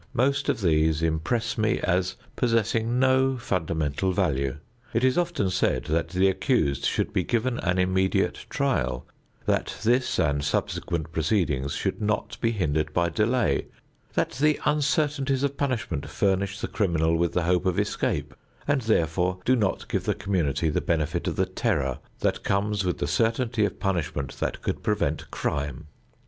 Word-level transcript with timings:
Most 0.15 0.49
of 0.49 0.61
these 0.61 1.03
impress 1.03 1.59
me 1.59 1.79
as 1.81 2.15
possessing 2.35 2.97
no 2.97 3.37
fundamental 3.37 4.11
value. 4.11 4.57
It 4.95 5.03
is 5.03 5.15
often 5.15 5.51
said 5.51 5.83
that 5.83 6.07
the 6.09 6.27
accused 6.27 6.85
should 6.85 7.13
be 7.13 7.23
given 7.23 7.59
an 7.59 7.77
immediate 7.77 8.47
trial; 8.49 9.05
that 9.45 9.77
this 9.83 10.17
and 10.19 10.43
subsequent 10.43 11.11
proceedings 11.11 11.73
should 11.75 12.01
not 12.01 12.41
be 12.41 12.49
hindered 12.49 12.95
by 12.95 13.09
delay; 13.09 13.67
that 14.15 14.31
the 14.31 14.59
uncertainties 14.65 15.43
of 15.43 15.55
punishment 15.55 16.09
furnish 16.09 16.59
the 16.59 16.67
criminal 16.67 17.15
with 17.15 17.33
the 17.33 17.43
hope 17.43 17.67
of 17.67 17.77
escape 17.77 18.33
and 18.67 18.81
therefore 18.81 19.37
do 19.45 19.55
not 19.55 19.87
give 19.87 20.05
the 20.05 20.15
community 20.15 20.69
the 20.71 20.81
benefit 20.81 21.27
of 21.27 21.35
the 21.35 21.45
terror 21.45 21.99
that 22.21 22.41
comes 22.43 22.83
with 22.83 22.97
the 22.97 23.05
certainty 23.05 23.65
of 23.65 23.79
punishment 23.79 24.39
that 24.39 24.63
could 24.63 24.81
prevent 24.81 25.29
crime. 25.29 25.85